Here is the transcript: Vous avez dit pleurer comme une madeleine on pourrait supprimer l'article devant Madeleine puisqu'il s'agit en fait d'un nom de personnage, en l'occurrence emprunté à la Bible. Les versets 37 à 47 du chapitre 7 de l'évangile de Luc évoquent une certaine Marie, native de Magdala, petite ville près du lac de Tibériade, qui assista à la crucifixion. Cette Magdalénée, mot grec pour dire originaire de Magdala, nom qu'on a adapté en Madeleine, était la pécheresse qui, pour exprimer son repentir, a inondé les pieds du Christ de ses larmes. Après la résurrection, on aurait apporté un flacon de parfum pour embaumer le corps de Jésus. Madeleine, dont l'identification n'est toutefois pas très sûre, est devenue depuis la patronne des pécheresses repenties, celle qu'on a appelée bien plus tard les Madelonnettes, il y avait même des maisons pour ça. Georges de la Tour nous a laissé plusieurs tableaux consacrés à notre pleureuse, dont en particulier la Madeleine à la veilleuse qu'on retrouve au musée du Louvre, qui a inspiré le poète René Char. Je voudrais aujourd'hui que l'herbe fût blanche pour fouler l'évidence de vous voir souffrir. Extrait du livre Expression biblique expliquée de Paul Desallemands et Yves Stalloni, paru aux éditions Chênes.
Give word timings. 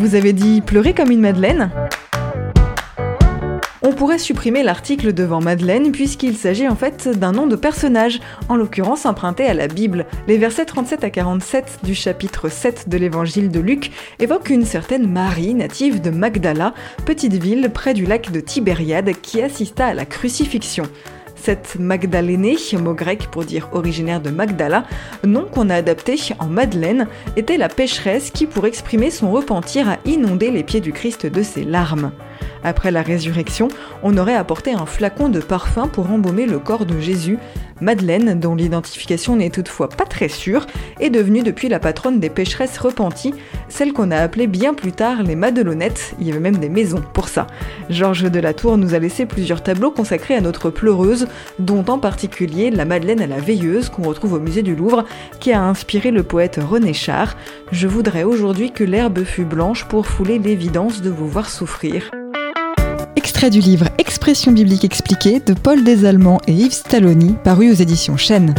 Vous 0.00 0.14
avez 0.14 0.32
dit 0.32 0.62
pleurer 0.62 0.94
comme 0.94 1.10
une 1.10 1.20
madeleine 1.20 1.70
on 3.82 3.92
pourrait 3.94 4.18
supprimer 4.18 4.62
l'article 4.62 5.12
devant 5.12 5.40
Madeleine 5.40 5.90
puisqu'il 5.90 6.36
s'agit 6.36 6.68
en 6.68 6.76
fait 6.76 7.08
d'un 7.08 7.32
nom 7.32 7.46
de 7.46 7.56
personnage, 7.56 8.20
en 8.48 8.56
l'occurrence 8.56 9.04
emprunté 9.04 9.46
à 9.46 9.54
la 9.54 9.68
Bible. 9.68 10.06
Les 10.28 10.36
versets 10.36 10.66
37 10.66 11.02
à 11.02 11.10
47 11.10 11.80
du 11.82 11.94
chapitre 11.94 12.50
7 12.50 12.88
de 12.88 12.98
l'évangile 12.98 13.50
de 13.50 13.58
Luc 13.58 13.90
évoquent 14.18 14.50
une 14.50 14.66
certaine 14.66 15.10
Marie, 15.10 15.54
native 15.54 16.00
de 16.00 16.10
Magdala, 16.10 16.74
petite 17.04 17.34
ville 17.34 17.70
près 17.72 17.94
du 17.94 18.04
lac 18.04 18.30
de 18.30 18.40
Tibériade, 18.40 19.12
qui 19.22 19.42
assista 19.42 19.86
à 19.86 19.94
la 19.94 20.04
crucifixion. 20.04 20.84
Cette 21.42 21.78
Magdalénée, 21.78 22.58
mot 22.78 22.92
grec 22.92 23.28
pour 23.30 23.44
dire 23.44 23.70
originaire 23.72 24.20
de 24.20 24.28
Magdala, 24.28 24.84
nom 25.24 25.46
qu'on 25.50 25.70
a 25.70 25.76
adapté 25.76 26.16
en 26.38 26.46
Madeleine, 26.46 27.06
était 27.34 27.56
la 27.56 27.70
pécheresse 27.70 28.30
qui, 28.30 28.46
pour 28.46 28.66
exprimer 28.66 29.10
son 29.10 29.30
repentir, 29.32 29.88
a 29.88 29.96
inondé 30.04 30.50
les 30.50 30.62
pieds 30.62 30.80
du 30.80 30.92
Christ 30.92 31.24
de 31.24 31.42
ses 31.42 31.64
larmes. 31.64 32.12
Après 32.62 32.90
la 32.90 33.00
résurrection, 33.00 33.68
on 34.02 34.18
aurait 34.18 34.34
apporté 34.34 34.74
un 34.74 34.84
flacon 34.84 35.30
de 35.30 35.40
parfum 35.40 35.88
pour 35.88 36.10
embaumer 36.10 36.44
le 36.44 36.58
corps 36.58 36.84
de 36.84 37.00
Jésus. 37.00 37.38
Madeleine, 37.80 38.38
dont 38.38 38.54
l'identification 38.54 39.36
n'est 39.36 39.48
toutefois 39.48 39.88
pas 39.88 40.04
très 40.04 40.28
sûre, 40.28 40.66
est 41.00 41.08
devenue 41.08 41.42
depuis 41.42 41.70
la 41.70 41.80
patronne 41.80 42.20
des 42.20 42.28
pécheresses 42.28 42.76
repenties, 42.76 43.32
celle 43.70 43.94
qu'on 43.94 44.10
a 44.10 44.18
appelée 44.18 44.46
bien 44.46 44.74
plus 44.74 44.92
tard 44.92 45.22
les 45.22 45.36
Madelonnettes, 45.36 46.14
il 46.20 46.26
y 46.26 46.30
avait 46.30 46.40
même 46.40 46.58
des 46.58 46.68
maisons 46.68 47.02
pour 47.14 47.28
ça. 47.28 47.46
Georges 47.88 48.30
de 48.30 48.40
la 48.40 48.52
Tour 48.52 48.76
nous 48.76 48.94
a 48.94 48.98
laissé 48.98 49.24
plusieurs 49.24 49.62
tableaux 49.62 49.90
consacrés 49.90 50.34
à 50.34 50.40
notre 50.40 50.68
pleureuse, 50.68 51.26
dont 51.58 51.84
en 51.88 51.98
particulier 51.98 52.70
la 52.70 52.84
Madeleine 52.84 53.22
à 53.22 53.26
la 53.26 53.38
veilleuse 53.38 53.88
qu'on 53.88 54.02
retrouve 54.02 54.34
au 54.34 54.40
musée 54.40 54.62
du 54.62 54.74
Louvre, 54.74 55.04
qui 55.38 55.52
a 55.52 55.62
inspiré 55.62 56.10
le 56.10 56.22
poète 56.22 56.60
René 56.62 56.92
Char. 56.92 57.36
Je 57.72 57.88
voudrais 57.88 58.24
aujourd'hui 58.24 58.72
que 58.72 58.84
l'herbe 58.84 59.24
fût 59.24 59.44
blanche 59.44 59.86
pour 59.86 60.06
fouler 60.06 60.38
l'évidence 60.38 61.00
de 61.00 61.10
vous 61.10 61.28
voir 61.28 61.48
souffrir. 61.48 62.10
Extrait 63.16 63.50
du 63.50 63.60
livre 63.60 63.86
Expression 63.98 64.52
biblique 64.52 64.84
expliquée 64.84 65.40
de 65.40 65.54
Paul 65.54 65.84
Desallemands 65.84 66.40
et 66.46 66.52
Yves 66.52 66.72
Stalloni, 66.72 67.36
paru 67.44 67.70
aux 67.70 67.74
éditions 67.74 68.16
Chênes. 68.16 68.54